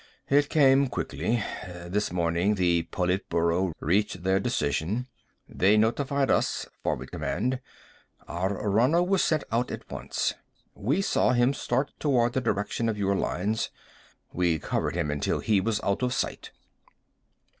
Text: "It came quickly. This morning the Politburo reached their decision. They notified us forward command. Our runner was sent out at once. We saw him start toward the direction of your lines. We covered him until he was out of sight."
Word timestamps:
"It 0.29 0.49
came 0.49 0.87
quickly. 0.87 1.43
This 1.85 2.11
morning 2.11 2.55
the 2.55 2.87
Politburo 2.89 3.71
reached 3.79 4.23
their 4.23 4.39
decision. 4.39 5.05
They 5.47 5.77
notified 5.77 6.31
us 6.31 6.65
forward 6.81 7.11
command. 7.11 7.61
Our 8.27 8.67
runner 8.67 9.03
was 9.03 9.23
sent 9.23 9.43
out 9.51 9.69
at 9.69 9.87
once. 9.91 10.33
We 10.73 11.03
saw 11.03 11.33
him 11.33 11.53
start 11.53 11.91
toward 11.99 12.33
the 12.33 12.41
direction 12.41 12.89
of 12.89 12.97
your 12.97 13.15
lines. 13.15 13.69
We 14.33 14.57
covered 14.57 14.95
him 14.95 15.11
until 15.11 15.39
he 15.39 15.61
was 15.61 15.79
out 15.83 16.01
of 16.01 16.15
sight." 16.15 16.49